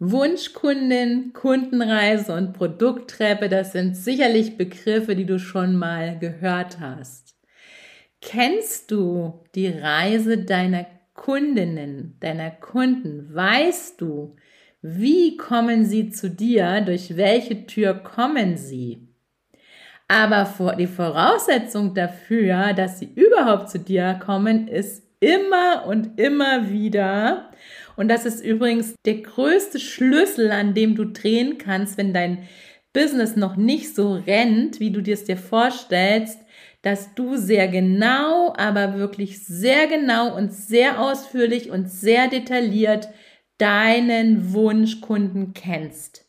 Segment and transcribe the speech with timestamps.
[0.00, 7.36] Wunschkundin, Kundenreise und Produkttreppe, das sind sicherlich Begriffe, die du schon mal gehört hast.
[8.20, 13.34] Kennst du die Reise deiner Kundinnen, deiner Kunden?
[13.34, 14.36] Weißt du,
[14.82, 16.80] wie kommen sie zu dir?
[16.80, 19.08] Durch welche Tür kommen sie?
[20.06, 27.50] Aber die Voraussetzung dafür, dass sie überhaupt zu dir kommen, ist immer und immer wieder
[27.98, 32.46] und das ist übrigens der größte Schlüssel, an dem du drehen kannst, wenn dein
[32.92, 36.38] Business noch nicht so rennt, wie du dir es dir vorstellst,
[36.82, 43.08] dass du sehr genau, aber wirklich sehr genau und sehr ausführlich und sehr detailliert
[43.58, 46.24] deinen Wunschkunden kennst.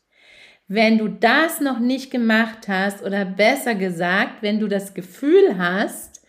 [0.66, 6.26] Wenn du das noch nicht gemacht hast oder besser gesagt, wenn du das Gefühl hast,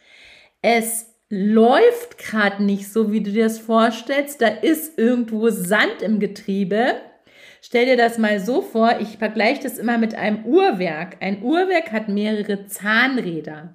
[0.62, 4.42] es läuft gerade nicht so, wie du dir das vorstellst.
[4.42, 6.96] Da ist irgendwo Sand im Getriebe.
[7.62, 11.18] Stell dir das mal so vor, ich vergleiche das immer mit einem Uhrwerk.
[11.22, 13.74] Ein Uhrwerk hat mehrere Zahnräder.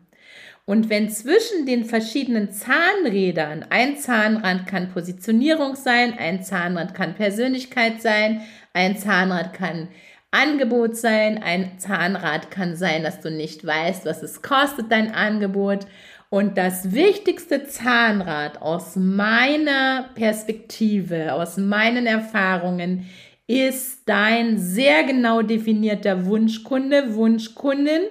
[0.66, 8.02] Und wenn zwischen den verschiedenen Zahnrädern, ein Zahnrad kann Positionierung sein, ein Zahnrad kann Persönlichkeit
[8.02, 8.42] sein,
[8.74, 9.88] ein Zahnrad kann
[10.32, 15.86] Angebot sein, ein Zahnrad kann sein, dass du nicht weißt, was es kostet, dein Angebot.
[16.28, 23.06] Und das wichtigste Zahnrad aus meiner Perspektive, aus meinen Erfahrungen,
[23.46, 28.03] ist dein sehr genau definierter Wunschkunde, Wunschkundin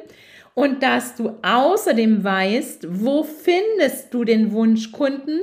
[0.53, 5.41] und dass du außerdem weißt, wo findest du den Wunschkunden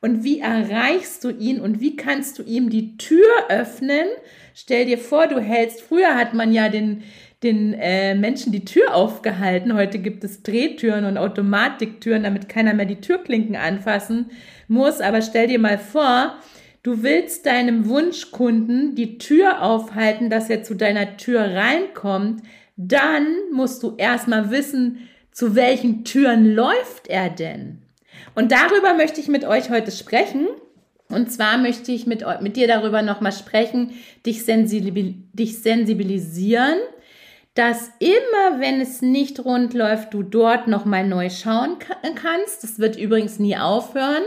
[0.00, 4.06] und wie erreichst du ihn und wie kannst du ihm die Tür öffnen.
[4.54, 7.02] Stell dir vor, du hältst, früher hat man ja den,
[7.44, 9.74] den äh, Menschen die Tür aufgehalten.
[9.74, 14.30] Heute gibt es Drehtüren und Automatiktüren, damit keiner mehr die Türklinken anfassen
[14.66, 15.00] muss.
[15.00, 16.36] Aber stell dir mal vor,
[16.82, 22.42] du willst deinem Wunschkunden die Tür aufhalten, dass er zu deiner Tür reinkommt.
[22.76, 27.82] Dann musst du erstmal wissen, zu welchen Türen läuft er denn?
[28.34, 30.46] Und darüber möchte ich mit euch heute sprechen.
[31.10, 33.90] Und zwar möchte ich mit, mit dir darüber nochmal sprechen,
[34.24, 36.78] dich, sensibil, dich sensibilisieren
[37.54, 41.76] dass immer, wenn es nicht rund läuft, du dort nochmal neu schauen
[42.14, 42.64] kannst.
[42.64, 44.24] Das wird übrigens nie aufhören,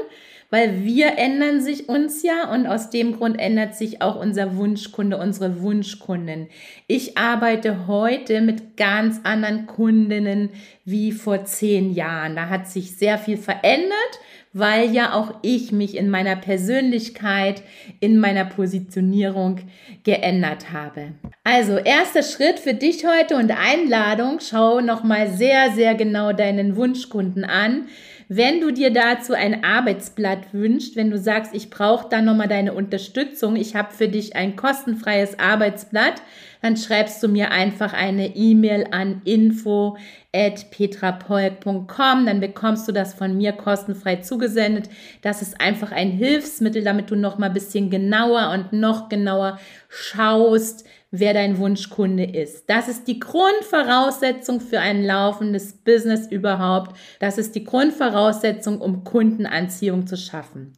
[0.50, 5.18] weil wir ändern sich uns ja und aus dem Grund ändert sich auch unser Wunschkunde,
[5.18, 6.48] unsere Wunschkunden.
[6.88, 10.50] Ich arbeite heute mit ganz anderen Kundinnen
[10.86, 12.38] wie vor zehn Jahren.
[12.38, 14.20] Da hat sich sehr viel verändert
[14.58, 17.62] weil ja auch ich mich in meiner Persönlichkeit,
[18.00, 19.60] in meiner Positionierung
[20.04, 21.14] geändert habe.
[21.44, 27.46] Also erster Schritt für dich heute und Einladung, schau nochmal sehr, sehr genau deinen Wunschkunden
[27.46, 27.88] an.
[28.30, 32.74] Wenn du dir dazu ein Arbeitsblatt wünschst, wenn du sagst, ich brauche da nochmal deine
[32.74, 36.22] Unterstützung, ich habe für dich ein kostenfreies Arbeitsblatt,
[36.62, 39.98] dann schreibst du mir einfach eine E-Mail an info
[40.36, 44.90] at petrapolk.com, dann bekommst du das von mir kostenfrei zugesendet.
[45.22, 49.58] Das ist einfach ein Hilfsmittel, damit du noch mal ein bisschen genauer und noch genauer
[49.88, 52.70] schaust, wer dein Wunschkunde ist.
[52.70, 56.96] Das ist die Grundvoraussetzung für ein laufendes Business überhaupt.
[57.20, 60.74] Das ist die Grundvoraussetzung, um Kundenanziehung zu schaffen.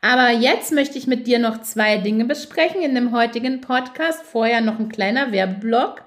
[0.00, 4.22] Aber jetzt möchte ich mit dir noch zwei Dinge besprechen in dem heutigen Podcast.
[4.22, 6.02] Vorher noch ein kleiner Werbeblock.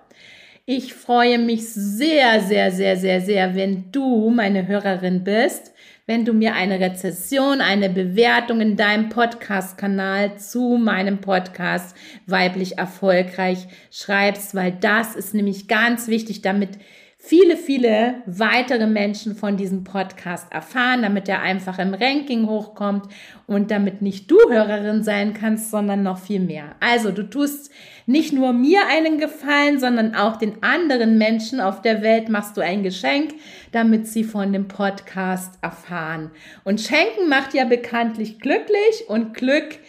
[0.66, 5.75] Ich freue mich sehr, sehr, sehr, sehr, sehr, wenn du meine Hörerin bist
[6.08, 11.96] wenn du mir eine Rezession, eine Bewertung in deinem Podcast-Kanal zu meinem Podcast
[12.28, 16.78] weiblich erfolgreich schreibst, weil das ist nämlich ganz wichtig, damit
[17.18, 23.08] viele, viele weitere Menschen von diesem Podcast erfahren, damit er einfach im Ranking hochkommt
[23.48, 26.76] und damit nicht du Hörerin sein kannst, sondern noch viel mehr.
[26.82, 27.72] Also du tust
[28.06, 32.62] nicht nur mir einen Gefallen, sondern auch den anderen Menschen auf der Welt machst du
[32.62, 33.34] ein Geschenk,
[33.72, 36.32] damit sie von dem Podcast erfahren.
[36.64, 39.80] Und Schenken macht ja bekanntlich glücklich und Glück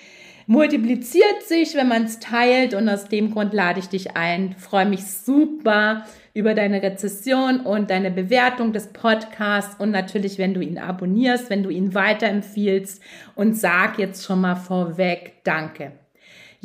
[0.46, 4.54] multipliziert sich, wenn man es teilt und aus dem Grund lade ich dich ein.
[4.58, 6.04] Freue mich super
[6.34, 11.62] über deine Rezession und deine Bewertung des Podcasts und natürlich, wenn du ihn abonnierst, wenn
[11.62, 13.02] du ihn weiterempfiehlst
[13.34, 15.92] und sag jetzt schon mal vorweg Danke.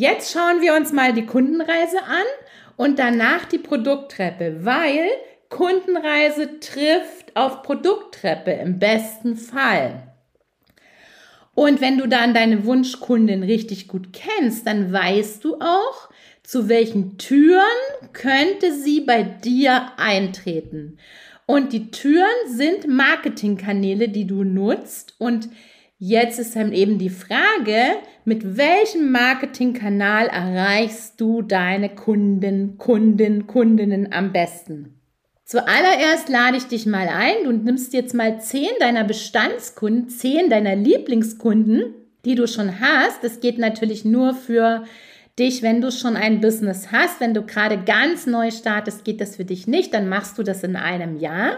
[0.01, 2.25] Jetzt schauen wir uns mal die Kundenreise an
[2.75, 5.05] und danach die Produkttreppe, weil
[5.49, 10.11] Kundenreise trifft auf Produkttreppe im besten Fall.
[11.53, 16.09] Und wenn du dann deine Wunschkundin richtig gut kennst, dann weißt du auch,
[16.41, 17.61] zu welchen Türen
[18.11, 20.97] könnte sie bei dir eintreten.
[21.45, 25.13] Und die Türen sind Marketingkanäle, die du nutzt.
[25.19, 25.49] Und
[26.01, 27.95] jetzt ist dann eben die Frage,
[28.25, 34.99] mit welchem Marketingkanal erreichst du deine Kunden, Kunden, Kundinnen am besten?
[35.45, 37.43] Zuallererst lade ich dich mal ein.
[37.43, 41.93] Du nimmst jetzt mal zehn deiner Bestandskunden, zehn deiner Lieblingskunden,
[42.25, 43.23] die du schon hast.
[43.23, 44.85] Das geht natürlich nur für
[45.37, 47.19] dich, wenn du schon ein Business hast.
[47.19, 49.93] Wenn du gerade ganz neu startest, geht das für dich nicht.
[49.93, 51.57] Dann machst du das in einem Jahr.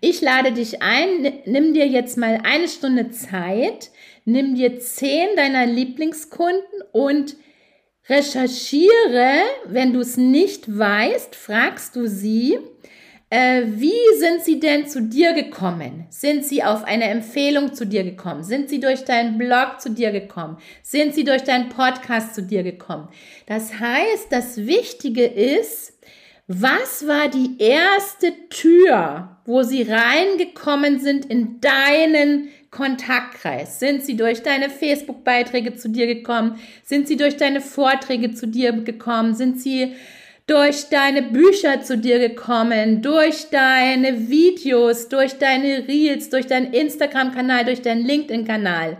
[0.00, 3.90] Ich lade dich ein, nimm dir jetzt mal eine Stunde Zeit,
[4.24, 7.36] nimm dir zehn deiner Lieblingskunden und
[8.08, 12.58] recherchiere, wenn du es nicht weißt, fragst du sie,
[13.30, 16.06] äh, wie sind sie denn zu dir gekommen?
[16.08, 18.42] Sind sie auf eine Empfehlung zu dir gekommen?
[18.42, 20.56] Sind sie durch deinen Blog zu dir gekommen?
[20.82, 23.08] Sind sie durch deinen Podcast zu dir gekommen?
[23.46, 25.92] Das heißt, das Wichtige ist,
[26.46, 33.80] was war die erste Tür, wo sie reingekommen sind in deinen Kontaktkreis?
[33.80, 36.60] Sind sie durch deine Facebook-Beiträge zu dir gekommen?
[36.84, 39.34] Sind sie durch deine Vorträge zu dir gekommen?
[39.34, 39.94] Sind sie
[40.46, 47.64] durch deine Bücher zu dir gekommen, durch deine Videos, durch deine Reels, durch deinen Instagram-Kanal,
[47.64, 48.98] durch deinen LinkedIn-Kanal.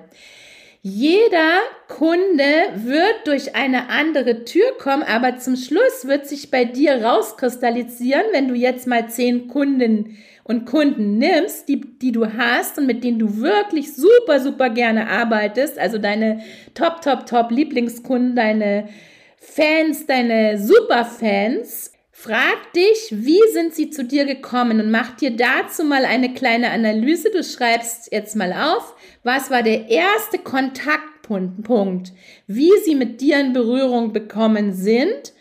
[0.82, 1.58] Jeder
[1.88, 8.24] Kunde wird durch eine andere Tür kommen, aber zum Schluss wird sich bei dir rauskristallisieren,
[8.32, 10.16] wenn du jetzt mal zehn Kunden
[10.48, 15.08] und Kunden nimmst, die, die du hast und mit denen du wirklich super, super gerne
[15.08, 16.40] arbeitest, also deine
[16.74, 18.88] Top, Top, Top Lieblingskunden, deine
[19.36, 25.84] Fans, deine Superfans, frag dich, wie sind sie zu dir gekommen und mach dir dazu
[25.84, 27.30] mal eine kleine Analyse.
[27.30, 32.12] Du schreibst jetzt mal auf, was war der erste Kontaktpunkt,
[32.46, 35.34] wie sie mit dir in Berührung bekommen sind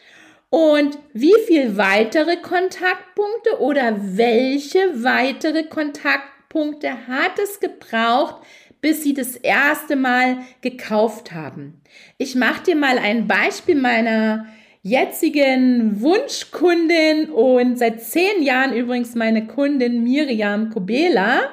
[0.49, 8.37] und wie viel weitere Kontaktpunkte oder welche weitere Kontaktpunkte hat es gebraucht,
[8.79, 11.81] bis sie das erste Mal gekauft haben.
[12.17, 14.45] Ich mache dir mal ein Beispiel meiner
[14.83, 21.49] jetzigen Wunschkundin und seit zehn Jahren übrigens meine Kundin Miriam Kobela.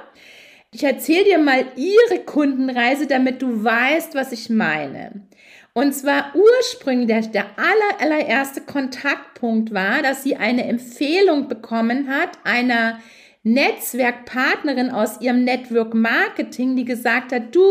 [0.73, 5.27] Ich erzähle dir mal ihre Kundenreise, damit du weißt, was ich meine.
[5.77, 12.31] Und zwar ursprünglich der, der aller, allererste Kontaktpunkt war, dass sie eine Empfehlung bekommen hat
[12.45, 13.01] einer
[13.43, 17.69] Netzwerkpartnerin aus ihrem Network Marketing, die gesagt hat, du,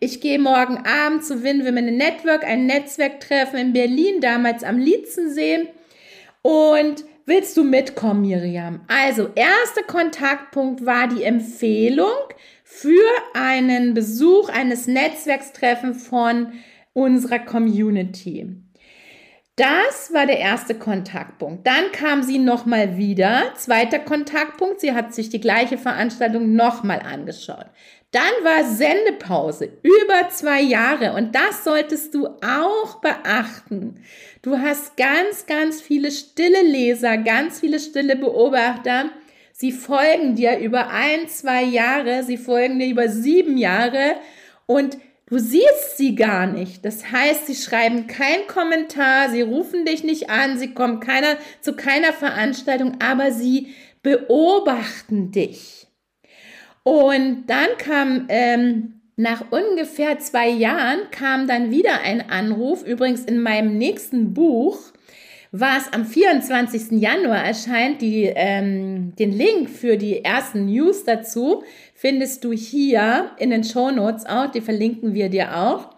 [0.00, 5.68] ich gehe morgen Abend zu Win Women Network, ein Netzwerktreffen in Berlin, damals am Lietzensee.
[6.40, 8.80] Und willst du mitkommen, Miriam?
[8.88, 12.08] Also, erster Kontaktpunkt war die Empfehlung
[12.64, 13.04] für
[13.34, 16.54] einen Besuch eines Netzwerkstreffen von
[16.94, 18.56] unserer Community.
[19.56, 21.64] Das war der erste Kontaktpunkt.
[21.64, 23.52] Dann kam sie nochmal wieder.
[23.54, 24.80] Zweiter Kontaktpunkt.
[24.80, 27.66] Sie hat sich die gleiche Veranstaltung nochmal angeschaut.
[28.10, 34.04] Dann war Sendepause über zwei Jahre und das solltest du auch beachten.
[34.42, 39.10] Du hast ganz, ganz viele stille Leser, ganz viele stille Beobachter.
[39.52, 44.16] Sie folgen dir über ein, zwei Jahre, sie folgen dir über sieben Jahre
[44.66, 44.96] und
[45.26, 46.84] Du siehst sie gar nicht.
[46.84, 51.74] Das heißt, sie schreiben keinen Kommentar, sie rufen dich nicht an, sie kommen keiner, zu
[51.74, 55.86] keiner Veranstaltung, aber sie beobachten dich.
[56.82, 63.40] Und dann kam ähm, nach ungefähr zwei Jahren kam dann wieder ein Anruf, übrigens in
[63.40, 64.78] meinem nächsten Buch,
[65.56, 67.00] was am 24.
[67.00, 71.62] Januar erscheint, die, ähm, den Link für die ersten News dazu
[71.94, 75.90] findest du hier in den Show Notes auch, die verlinken wir dir auch.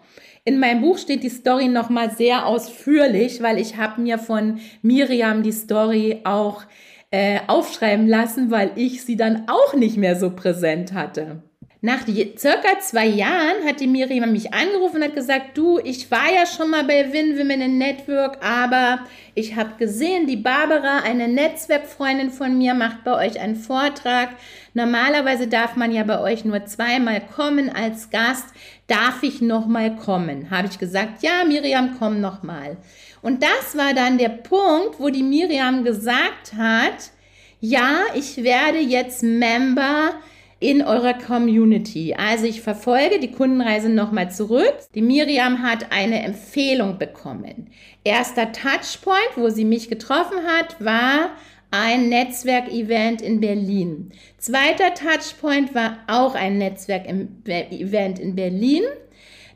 [0.45, 5.41] In meinem Buch steht die Story nochmal sehr ausführlich, weil ich habe mir von Miriam
[5.41, 6.61] die Story auch
[7.09, 11.41] äh, aufschreiben lassen, weil ich sie dann auch nicht mehr so präsent hatte.
[11.81, 12.05] Nach
[12.37, 16.47] circa zwei Jahren hat die Miriam mich angerufen und hat gesagt, du, ich war ja
[16.47, 19.01] schon mal bei Win Women in Network, aber
[19.35, 24.29] ich habe gesehen, die Barbara, eine Netzwerkfreundin von mir, macht bei euch einen Vortrag.
[24.73, 28.47] Normalerweise darf man ja bei euch nur zweimal kommen als Gast.
[28.87, 30.49] Darf ich noch mal kommen?
[30.49, 32.77] Habe ich gesagt, ja, Miriam, komm noch mal.
[33.21, 37.11] Und das war dann der Punkt, wo die Miriam gesagt hat,
[37.59, 40.15] ja, ich werde jetzt Member
[40.59, 42.15] in eurer Community.
[42.17, 44.73] Also ich verfolge die Kundenreise nochmal zurück.
[44.95, 47.69] Die Miriam hat eine Empfehlung bekommen.
[48.03, 51.31] Erster Touchpoint, wo sie mich getroffen hat, war
[51.69, 54.11] ein Netzwerkevent in Berlin.
[54.37, 58.83] Zweiter Touchpoint war auch ein Netzwerkevent in Berlin.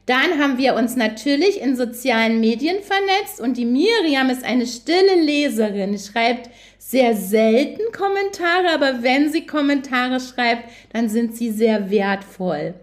[0.06, 5.22] Dann haben wir uns natürlich in sozialen Medien vernetzt und die Miriam ist eine stille
[5.22, 12.74] Leserin, schreibt sehr selten Kommentare, aber wenn sie Kommentare schreibt, dann sind sie sehr wertvoll.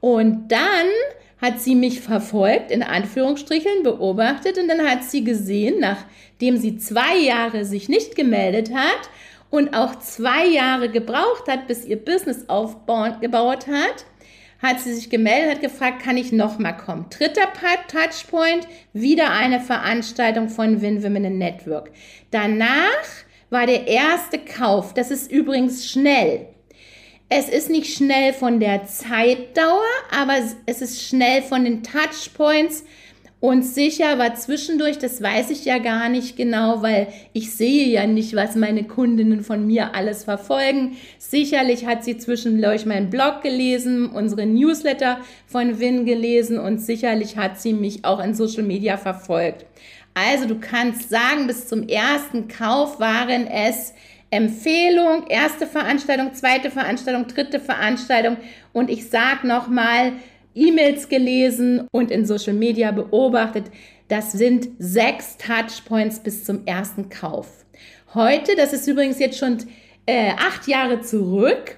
[0.00, 0.86] Und dann
[1.40, 7.18] hat sie mich verfolgt, in Anführungsstrichen beobachtet und dann hat sie gesehen, nachdem sie zwei
[7.18, 9.10] Jahre sich nicht gemeldet hat
[9.50, 14.04] und auch zwei Jahre gebraucht hat, bis ihr Business aufgebaut hat,
[14.66, 17.06] hat sie sich gemeldet, hat gefragt, kann ich nochmal kommen?
[17.10, 17.52] Dritter
[17.88, 21.90] Touchpoint, wieder eine Veranstaltung von Win Women Network.
[22.30, 23.04] Danach
[23.50, 24.94] war der erste Kauf.
[24.94, 26.46] Das ist übrigens schnell.
[27.28, 29.82] Es ist nicht schnell von der Zeitdauer,
[30.16, 30.34] aber
[30.66, 32.84] es ist schnell von den Touchpoints
[33.38, 38.06] und sicher war zwischendurch, das weiß ich ja gar nicht genau, weil ich sehe ja
[38.06, 40.96] nicht, was meine Kundinnen von mir alles verfolgen.
[41.18, 47.60] Sicherlich hat sie zwischendurch meinen Blog gelesen, unsere Newsletter von Win gelesen und sicherlich hat
[47.60, 49.66] sie mich auch in Social Media verfolgt.
[50.14, 53.92] Also du kannst sagen, bis zum ersten Kauf waren es
[54.30, 58.38] Empfehlung, erste Veranstaltung, zweite Veranstaltung, dritte Veranstaltung
[58.72, 60.14] und ich sage nochmal,
[60.56, 63.66] E-Mails gelesen und in Social Media beobachtet.
[64.08, 67.64] Das sind sechs Touchpoints bis zum ersten Kauf.
[68.14, 69.58] Heute, das ist übrigens jetzt schon
[70.06, 71.76] äh, acht Jahre zurück,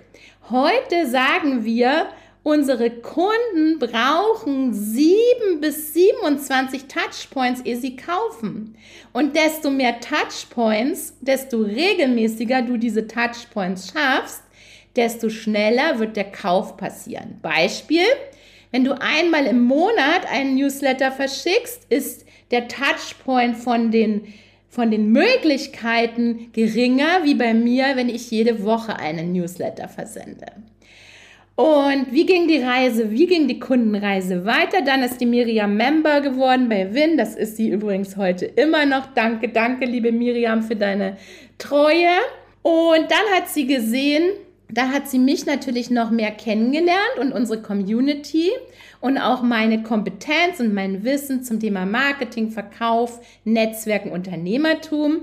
[0.50, 2.08] heute sagen wir,
[2.48, 8.74] Unsere Kunden brauchen sieben bis 27 Touchpoints, ehe sie kaufen.
[9.12, 14.42] Und desto mehr Touchpoints, desto regelmäßiger du diese Touchpoints schaffst,
[14.96, 17.38] desto schneller wird der Kauf passieren.
[17.42, 18.06] Beispiel,
[18.70, 24.32] wenn du einmal im Monat einen Newsletter verschickst, ist der Touchpoint von den
[24.70, 30.46] von den Möglichkeiten geringer wie bei mir, wenn ich jede Woche einen Newsletter versende.
[31.56, 34.82] Und wie ging die Reise, wie ging die Kundenreise weiter?
[34.82, 37.16] Dann ist die Miriam Member geworden bei Win.
[37.16, 39.06] Das ist sie übrigens heute immer noch.
[39.14, 41.16] Danke, danke, liebe Miriam, für deine
[41.58, 42.10] Treue.
[42.62, 44.22] Und dann hat sie gesehen,
[44.70, 48.50] da hat sie mich natürlich noch mehr kennengelernt und unsere Community
[49.00, 55.22] und auch meine Kompetenz und mein Wissen zum Thema Marketing, Verkauf, Netzwerken, Unternehmertum.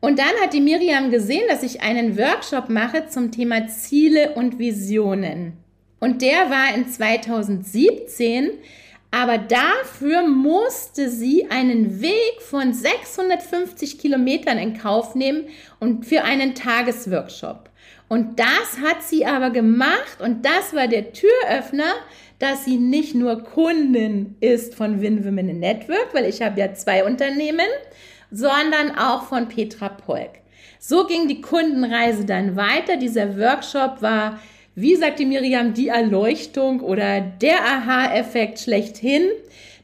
[0.00, 4.58] Und dann hat die Miriam gesehen, dass ich einen Workshop mache zum Thema Ziele und
[4.58, 5.52] Visionen.
[6.00, 8.50] Und der war in 2017,
[9.10, 15.44] aber dafür musste sie einen Weg von 650 Kilometern in Kauf nehmen
[15.78, 17.69] und für einen Tagesworkshop.
[18.10, 21.94] Und das hat sie aber gemacht und das war der Türöffner,
[22.40, 27.04] dass sie nicht nur Kundin ist von Win Women Network, weil ich habe ja zwei
[27.04, 27.68] Unternehmen,
[28.32, 30.40] sondern auch von Petra Polk.
[30.80, 32.96] So ging die Kundenreise dann weiter.
[32.96, 34.40] Dieser Workshop war,
[34.74, 39.22] wie sagte Miriam, die Erleuchtung oder der Aha-Effekt schlechthin.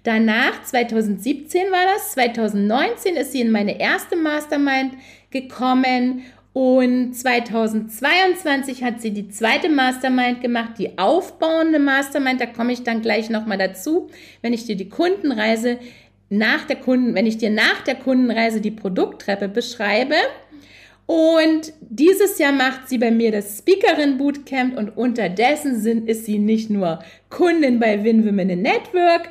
[0.03, 4.95] Danach, 2017 war das, 2019 ist sie in meine erste Mastermind
[5.31, 6.25] gekommen
[6.57, 12.41] und 2022 hat sie die zweite Mastermind gemacht, die aufbauende Mastermind.
[12.41, 14.09] Da komme ich dann gleich nochmal dazu,
[14.41, 15.79] wenn ich dir die Kundenreise
[16.31, 20.15] nach der Kunden, wenn ich dir nach der Kundenreise die Produkttreppe beschreibe.
[21.05, 26.39] Und dieses Jahr macht sie bei mir das Speakerin Bootcamp und unterdessen sind, ist sie
[26.39, 29.29] nicht nur Kundin bei Win Women in Network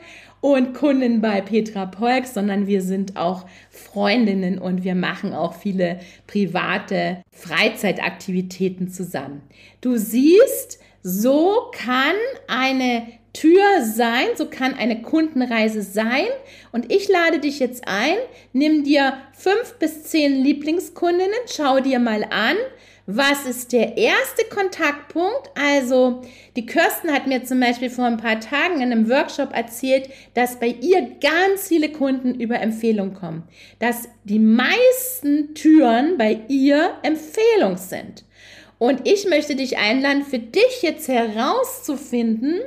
[0.54, 6.00] und Kundin bei Petra Polk, sondern wir sind auch Freundinnen und wir machen auch viele
[6.28, 9.42] private Freizeitaktivitäten zusammen.
[9.82, 12.16] Du siehst, so kann
[12.48, 16.28] eine Tür sein, so kann eine Kundenreise sein.
[16.72, 18.16] Und ich lade dich jetzt ein,
[18.54, 22.56] nimm dir fünf bis zehn Lieblingskundinnen, schau dir mal an,
[23.08, 25.52] was ist der erste Kontaktpunkt?
[25.54, 26.24] Also,
[26.56, 30.60] die Kirsten hat mir zum Beispiel vor ein paar Tagen in einem Workshop erzählt, dass
[30.60, 33.44] bei ihr ganz viele Kunden über Empfehlung kommen.
[33.78, 38.26] Dass die meisten Türen bei ihr Empfehlung sind.
[38.80, 42.62] Und ich möchte dich einladen, für dich jetzt herauszufinden,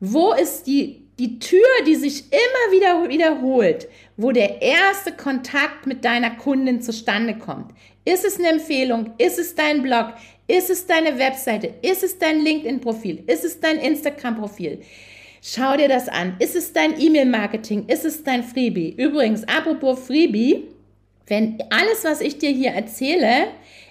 [0.00, 6.04] wo ist die, die Tür, die sich immer wieder wiederholt, wo der erste Kontakt mit
[6.04, 7.72] deiner Kundin zustande kommt.
[8.08, 9.12] Ist es eine Empfehlung?
[9.18, 10.14] Ist es dein Blog?
[10.46, 11.74] Ist es deine Webseite?
[11.82, 13.22] Ist es dein LinkedIn-Profil?
[13.26, 14.80] Ist es dein Instagram-Profil?
[15.42, 16.34] Schau dir das an.
[16.38, 17.84] Ist es dein E-Mail-Marketing?
[17.86, 18.94] Ist es dein Freebie?
[18.96, 20.68] Übrigens, apropos Freebie,
[21.26, 23.48] wenn alles, was ich dir hier erzähle,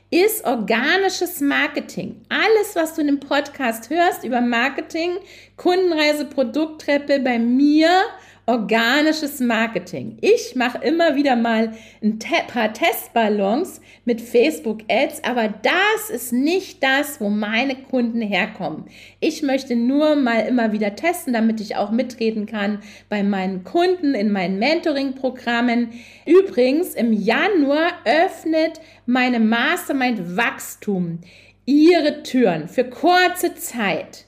[0.10, 2.20] ist organisches Marketing.
[2.28, 5.18] Alles, was du in dem Podcast hörst über Marketing,
[5.58, 7.92] Kundenreise, Produkttreppe bei mir
[8.48, 10.18] organisches Marketing.
[10.22, 16.82] Ich mache immer wieder mal ein paar Testballons mit Facebook Ads, aber das ist nicht
[16.82, 18.86] das, wo meine Kunden herkommen.
[19.20, 24.16] Ich möchte nur mal immer wieder testen, damit ich auch mitreden kann bei meinen Kunden
[24.16, 25.90] in meinen Mentoring-Programmen.
[26.26, 31.20] Übrigens, im Januar öffnet meine Mastermind Wachstum
[31.66, 34.27] ihre Türen für kurze Zeit.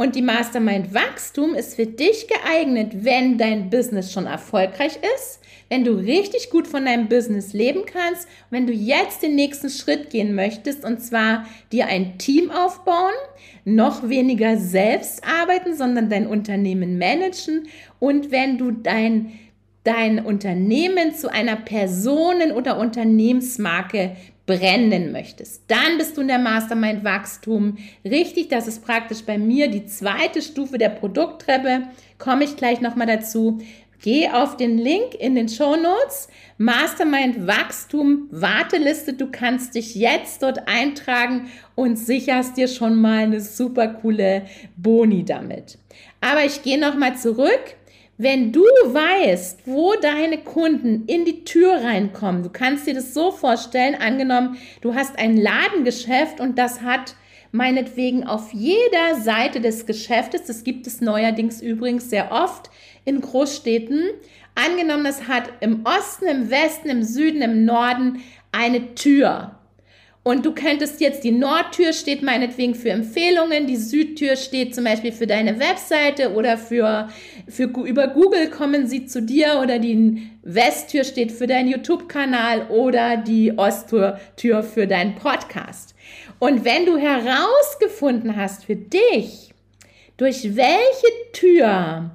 [0.00, 5.40] Und die Mastermind Wachstum ist für dich geeignet, wenn dein Business schon erfolgreich ist,
[5.70, 10.10] wenn du richtig gut von deinem Business leben kannst, wenn du jetzt den nächsten Schritt
[10.10, 13.12] gehen möchtest und zwar dir ein Team aufbauen,
[13.64, 17.66] noch weniger selbst arbeiten, sondern dein Unternehmen managen.
[17.98, 19.32] Und wenn du dein
[19.82, 24.16] dein Unternehmen zu einer Personen- oder Unternehmensmarke
[24.48, 28.48] brennen möchtest, dann bist du in der Mastermind Wachstum richtig.
[28.48, 31.82] Das ist praktisch bei mir die zweite Stufe der Produkttreppe.
[32.18, 33.60] Komme ich gleich nochmal dazu.
[34.00, 36.28] Geh auf den Link in den Show Notes.
[36.56, 39.12] Mastermind Wachstum Warteliste.
[39.12, 45.24] Du kannst dich jetzt dort eintragen und sicherst dir schon mal eine super coole Boni
[45.24, 45.78] damit.
[46.22, 47.76] Aber ich gehe nochmal zurück
[48.18, 53.30] wenn du weißt, wo deine Kunden in die Tür reinkommen, du kannst dir das so
[53.30, 57.14] vorstellen, angenommen, du hast ein Ladengeschäft und das hat
[57.52, 62.70] meinetwegen auf jeder Seite des Geschäftes, das gibt es neuerdings übrigens sehr oft
[63.04, 64.10] in Großstädten,
[64.56, 68.20] angenommen, das hat im Osten, im Westen, im Süden, im Norden
[68.50, 69.57] eine Tür.
[70.24, 75.12] Und du könntest jetzt, die Nordtür steht meinetwegen für Empfehlungen, die Südtür steht zum Beispiel
[75.12, 77.08] für deine Webseite oder für,
[77.48, 83.16] für über Google kommen sie zu dir oder die Westtür steht für deinen YouTube-Kanal oder
[83.16, 85.94] die Osttür für deinen Podcast.
[86.38, 89.54] Und wenn du herausgefunden hast für dich,
[90.18, 92.10] durch welche Tür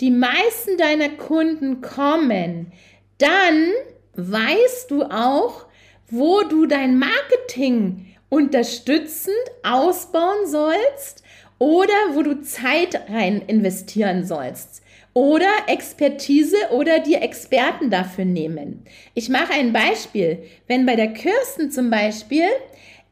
[0.00, 2.72] die meisten deiner Kunden kommen,
[3.18, 3.70] dann
[4.14, 5.65] weißt du auch,
[6.08, 11.22] wo du dein Marketing unterstützend ausbauen sollst
[11.58, 14.82] oder wo du Zeit rein investieren sollst
[15.16, 18.84] oder Expertise oder dir Experten dafür nehmen.
[19.14, 20.42] Ich mache ein Beispiel.
[20.66, 22.44] Wenn bei der Kirsten zum Beispiel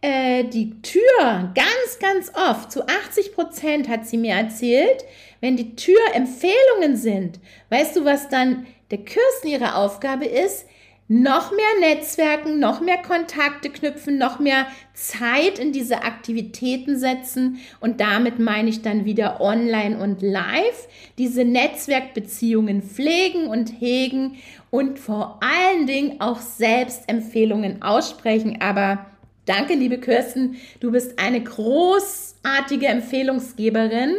[0.02, 5.02] äh, die Tür ganz, ganz oft, zu 80 Prozent hat sie mir erzählt,
[5.40, 10.66] wenn die Tür Empfehlungen sind, weißt du, was dann der Kirsten ihre Aufgabe ist?
[11.06, 18.00] Noch mehr Netzwerken, noch mehr Kontakte knüpfen, noch mehr Zeit in diese Aktivitäten setzen und
[18.00, 20.88] damit meine ich dann wieder online und live,
[21.18, 24.36] diese Netzwerkbeziehungen pflegen und hegen
[24.70, 28.62] und vor allen Dingen auch Selbstempfehlungen aussprechen.
[28.62, 29.04] Aber
[29.44, 34.14] danke, liebe Kirsten, du bist eine großartige Empfehlungsgeberin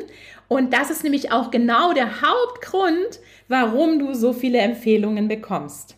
[0.47, 5.95] und das ist nämlich auch genau der Hauptgrund, warum du so viele Empfehlungen bekommst.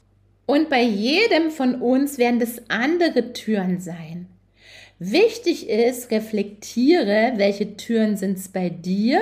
[0.47, 4.27] Und bei jedem von uns werden das andere Türen sein.
[4.97, 9.21] Wichtig ist, reflektiere, welche Türen sind es bei dir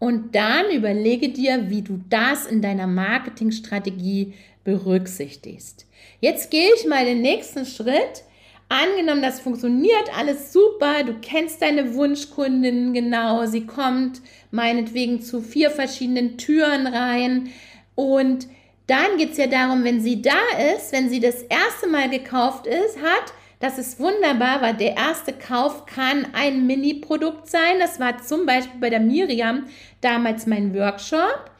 [0.00, 4.32] und dann überlege dir, wie du das in deiner Marketingstrategie
[4.64, 5.86] berücksichtigst.
[6.20, 8.24] Jetzt gehe ich mal den nächsten Schritt.
[8.70, 15.70] Angenommen, das funktioniert alles super, du kennst deine Wunschkundin genau, sie kommt meinetwegen zu vier
[15.70, 17.50] verschiedenen Türen rein
[17.94, 18.46] und
[18.88, 20.40] dann geht es ja darum, wenn sie da
[20.74, 25.32] ist, wenn sie das erste Mal gekauft ist, hat, das ist wunderbar, weil der erste
[25.32, 27.80] Kauf kann ein Mini-Produkt sein.
[27.80, 29.66] Das war zum Beispiel bei der Miriam
[30.00, 31.50] damals mein Workshop.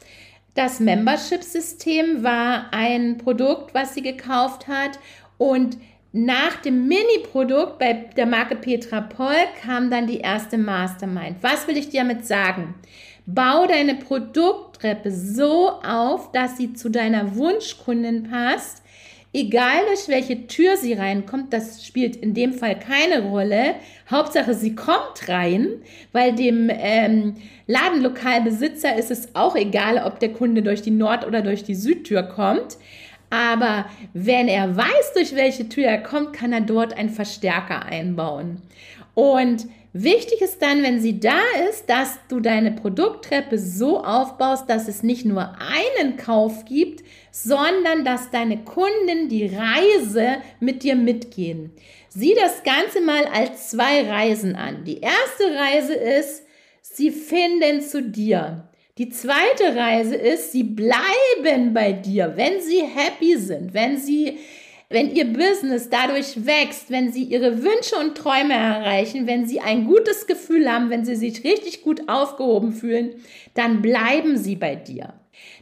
[0.54, 4.98] Das Membership-System war ein Produkt, was sie gekauft hat.
[5.38, 5.76] Und
[6.12, 11.36] nach dem Mini-Produkt bei der Marke Petra Poll kam dann die erste Mastermind.
[11.42, 12.74] Was will ich dir damit sagen?
[13.30, 18.82] Bau deine Produkttreppe so auf, dass sie zu deiner Wunschkundin passt.
[19.34, 23.74] Egal durch welche Tür sie reinkommt, das spielt in dem Fall keine Rolle.
[24.10, 25.68] Hauptsache, sie kommt rein,
[26.12, 27.34] weil dem ähm,
[27.66, 32.22] Ladenlokalbesitzer ist es auch egal, ob der Kunde durch die Nord- oder durch die Südtür
[32.22, 32.78] kommt.
[33.28, 38.62] Aber wenn er weiß, durch welche Tür er kommt, kann er dort einen Verstärker einbauen.
[39.12, 44.88] Und wichtig ist dann, wenn sie da ist, dass du deine Produkttreppe so aufbaust, dass
[44.88, 51.72] es nicht nur einen Kauf gibt, sondern dass deine Kunden die Reise mit dir mitgehen.
[52.08, 54.84] Sieh das Ganze mal als zwei Reisen an.
[54.84, 56.42] Die erste Reise ist,
[56.82, 58.68] sie finden zu dir.
[58.98, 64.38] Die zweite Reise ist, sie bleiben bei dir, wenn sie happy sind, wenn sie
[64.90, 69.84] wenn ihr Business dadurch wächst, wenn sie ihre Wünsche und Träume erreichen, wenn sie ein
[69.84, 73.22] gutes Gefühl haben, wenn sie sich richtig gut aufgehoben fühlen,
[73.54, 75.14] dann bleiben sie bei dir.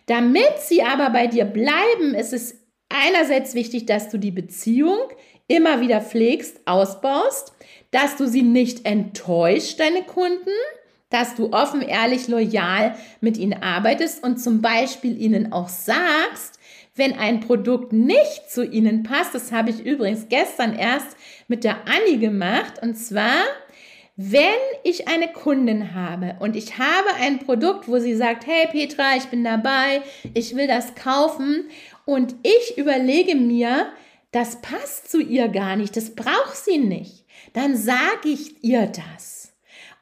[0.06, 4.98] Damit sie aber bei dir bleiben, ist es einerseits wichtig, dass du die Beziehung
[5.48, 7.52] immer wieder pflegst, ausbaust,
[7.90, 10.50] dass du sie nicht enttäuscht, deine Kunden,
[11.10, 16.55] dass du offen, ehrlich, loyal mit ihnen arbeitest und zum Beispiel ihnen auch sagst,
[16.96, 21.86] wenn ein Produkt nicht zu Ihnen passt, das habe ich übrigens gestern erst mit der
[21.86, 23.44] Annie gemacht, und zwar,
[24.16, 24.40] wenn
[24.82, 29.26] ich eine Kundin habe und ich habe ein Produkt, wo sie sagt, hey Petra, ich
[29.26, 30.00] bin dabei,
[30.32, 31.68] ich will das kaufen
[32.06, 33.88] und ich überlege mir,
[34.32, 39.35] das passt zu ihr gar nicht, das braucht sie nicht, dann sage ich ihr das.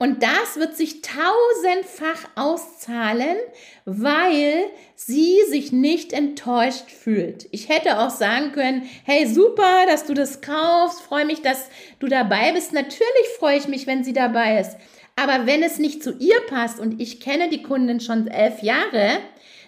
[0.04, 3.38] Und das wird sich tausendfach auszahlen,
[3.86, 4.64] weil
[4.94, 7.46] sie sich nicht enttäuscht fühlt.
[7.52, 12.06] Ich hätte auch sagen können, hey, super, dass du das kaufst, freue mich, dass du
[12.06, 12.74] dabei bist.
[12.74, 14.76] Natürlich freue ich mich, wenn sie dabei ist.
[15.16, 19.20] Aber wenn es nicht zu ihr passt und ich kenne die Kundin schon elf Jahre,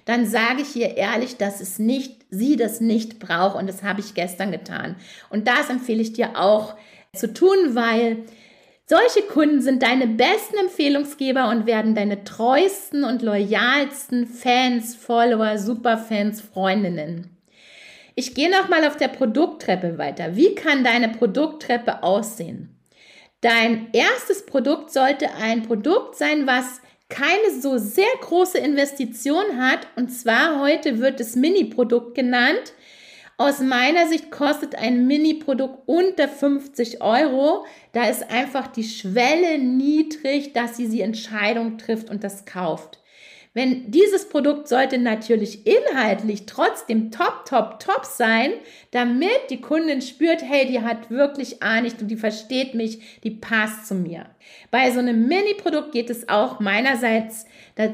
[0.04, 4.00] dann sage ich ihr ehrlich, dass es nicht, sie das nicht braucht und das habe
[4.00, 4.96] ich gestern getan.
[5.30, 6.74] Und das empfehle ich dir auch
[7.14, 8.26] zu tun, weil
[8.86, 16.40] solche Kunden sind deine besten Empfehlungsgeber und werden deine treuesten und loyalsten Fans, Follower, Superfans,
[16.40, 17.36] Freundinnen.
[18.14, 20.36] Ich gehe nochmal auf der Produkttreppe weiter.
[20.36, 22.76] Wie kann deine Produkttreppe aussehen?
[23.42, 29.86] Dein erstes Produkt sollte ein Produkt sein, was keine so sehr große Investition hat.
[29.96, 32.72] Und zwar heute wird es Mini-Produkt genannt.
[33.38, 37.66] Aus meiner Sicht kostet ein Mini-Produkt unter 50 Euro.
[37.92, 42.98] Da ist einfach die Schwelle niedrig, dass sie die Entscheidung trifft und das kauft.
[43.56, 48.50] Wenn dieses Produkt sollte natürlich inhaltlich trotzdem top, top, top sein,
[48.90, 53.86] damit die Kundin spürt, hey, die hat wirklich Ahnung und die versteht mich, die passt
[53.86, 54.26] zu mir.
[54.70, 57.46] Bei so einem Mini-Produkt geht es auch meinerseits,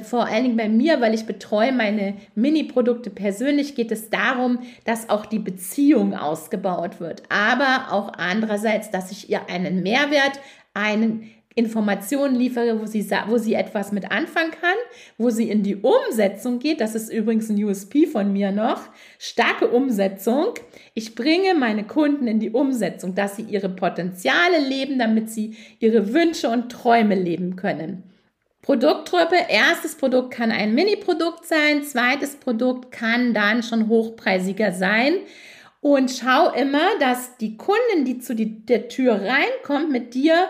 [0.03, 5.11] vor allen Dingen bei mir, weil ich betreue meine Mini-Produkte persönlich, geht es darum, dass
[5.11, 7.23] auch die Beziehung ausgebaut wird.
[7.29, 10.41] Aber auch andererseits, dass ich ihr einen Mehrwert,
[10.75, 14.77] einen Informationen liefere, wo sie, wo sie etwas mit anfangen kann,
[15.19, 16.81] wo sie in die Umsetzung geht.
[16.81, 18.81] Das ist übrigens ein USP von mir noch.
[19.19, 20.55] Starke Umsetzung.
[20.95, 26.13] Ich bringe meine Kunden in die Umsetzung, dass sie ihre Potenziale leben, damit sie ihre
[26.15, 28.05] Wünsche und Träume leben können.
[28.63, 35.15] Produkttruppe, erstes Produkt kann ein Mini-Produkt sein, zweites Produkt kann dann schon hochpreisiger sein.
[35.81, 40.49] Und schau immer, dass die Kunden, die zu die, der Tür reinkommt, mit dir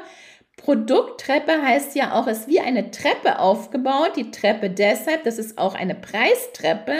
[0.63, 4.13] Produkttreppe heißt ja auch, ist wie eine Treppe aufgebaut.
[4.17, 6.95] Die Treppe deshalb, das ist auch eine Preistreppe.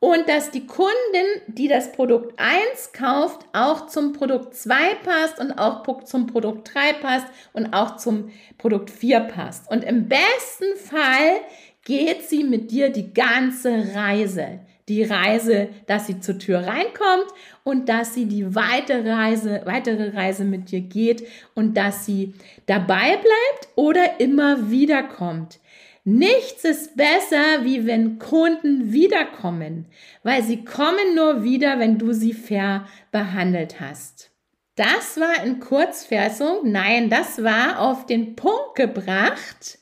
[0.00, 5.52] Und dass die Kundin, die das Produkt 1 kauft, auch zum Produkt 2 passt und
[5.52, 9.70] auch zum Produkt 3 passt und auch zum Produkt 4 passt.
[9.70, 11.40] Und im besten Fall
[11.84, 17.26] geht sie mit dir die ganze Reise die Reise, dass sie zur Tür reinkommt
[17.68, 22.32] und dass sie die weitere Reise, weitere Reise mit dir geht und dass sie
[22.64, 25.60] dabei bleibt oder immer wieder kommt.
[26.02, 29.84] Nichts ist besser, wie wenn Kunden wiederkommen,
[30.22, 34.30] weil sie kommen nur wieder, wenn du sie fair behandelt hast.
[34.74, 39.77] Das war in Kurzfassung, nein, das war auf den Punkt gebracht,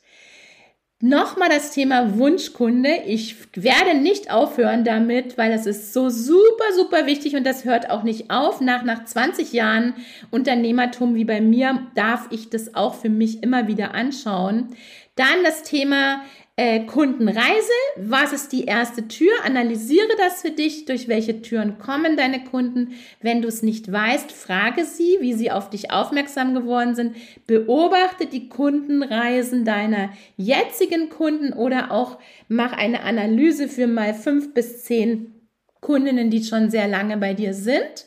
[1.03, 2.89] Nochmal das Thema Wunschkunde.
[3.07, 7.91] Ich werde nicht aufhören damit, weil das ist so super, super wichtig und das hört
[7.91, 8.63] auch nicht auf.
[8.63, 9.93] Nach, nach 20 Jahren
[10.31, 14.75] Unternehmertum wie bei mir darf ich das auch für mich immer wieder anschauen.
[15.17, 16.23] Dann das Thema
[16.57, 17.73] äh, Kundenreise.
[17.97, 19.33] Was ist die erste Tür?
[19.45, 20.87] Analysiere das für dich.
[20.87, 22.95] Durch welche Türen kommen deine Kunden?
[23.21, 27.16] Wenn du es nicht weißt, frage sie, wie sie auf dich aufmerksam geworden sind.
[27.47, 34.85] Beobachte die Kundenreisen deiner jetzigen Kunden oder auch mach eine Analyse für mal fünf bis
[34.85, 35.35] zehn
[35.83, 38.07] Kundinnen, die schon sehr lange bei dir sind.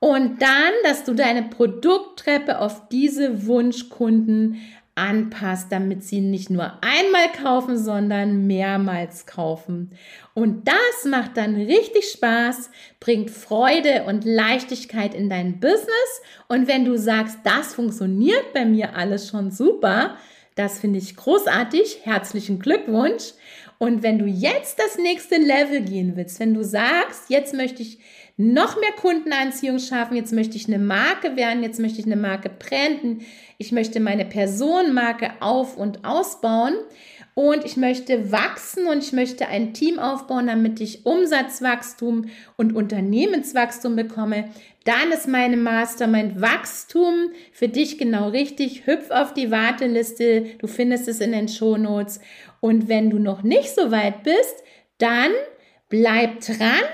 [0.00, 4.60] Und dann, dass du deine Produkttreppe auf diese Wunschkunden
[4.96, 9.90] anpasst, damit sie nicht nur einmal kaufen, sondern mehrmals kaufen.
[10.34, 16.22] Und das macht dann richtig Spaß, bringt Freude und Leichtigkeit in dein Business.
[16.48, 20.16] Und wenn du sagst, das funktioniert bei mir alles schon super,
[20.54, 22.00] das finde ich großartig.
[22.04, 23.32] Herzlichen Glückwunsch.
[23.78, 27.98] Und wenn du jetzt das nächste Level gehen willst, wenn du sagst, jetzt möchte ich
[28.36, 32.50] noch mehr Kundenanziehung schaffen, jetzt möchte ich eine Marke werden, jetzt möchte ich eine Marke
[32.50, 33.24] branden,
[33.58, 36.74] ich möchte meine Personenmarke auf- und ausbauen.
[37.36, 43.96] Und ich möchte wachsen und ich möchte ein Team aufbauen, damit ich Umsatzwachstum und Unternehmenswachstum
[43.96, 44.50] bekomme,
[44.84, 48.86] dann ist meine Mastermind Wachstum für dich genau richtig.
[48.86, 52.20] Hüpf auf die Warteliste, du findest es in den Shownotes.
[52.60, 54.62] Und wenn du noch nicht so weit bist,
[54.98, 55.32] dann
[55.88, 56.84] bleib dran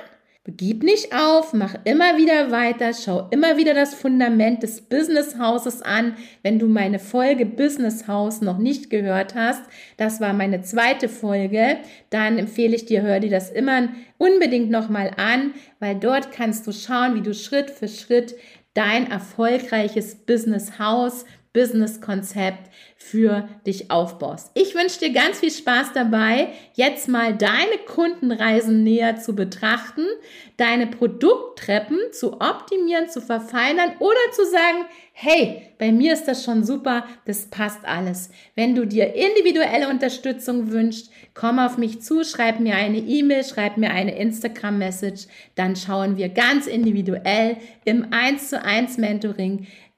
[0.56, 5.82] Gib nicht auf, mach immer wieder weiter, schau immer wieder das Fundament des Business Hauses
[5.82, 6.16] an.
[6.42, 9.62] Wenn du meine Folge Business House noch nicht gehört hast,
[9.96, 11.76] das war meine zweite Folge,
[12.08, 16.72] dann empfehle ich dir, hör dir das immer unbedingt nochmal an, weil dort kannst du
[16.72, 18.34] schauen, wie du Schritt für Schritt
[18.74, 24.52] dein erfolgreiches Business House Business-Konzept für dich aufbaust.
[24.54, 30.04] Ich wünsche dir ganz viel Spaß dabei, jetzt mal deine Kundenreisen näher zu betrachten,
[30.56, 36.62] deine Produkttreppen zu optimieren, zu verfeinern oder zu sagen, hey, bei mir ist das schon
[36.62, 38.30] super, das passt alles.
[38.54, 43.76] Wenn du dir individuelle Unterstützung wünschst, komm auf mich zu, schreib mir eine E-Mail, schreib
[43.76, 49.66] mir eine Instagram-Message, dann schauen wir ganz individuell im 1 zu 1 Mentoring